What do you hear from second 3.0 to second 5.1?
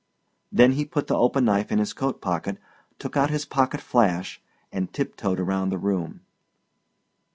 out his pocket flash, and